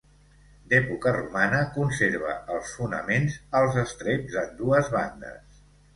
D'època 0.71 1.11
romana, 1.17 1.59
conserva 1.75 2.31
els 2.55 2.71
fonaments, 2.79 3.37
als 3.61 3.81
estreps 3.83 4.35
d'ambdues 4.39 4.91
bandes. 4.99 5.63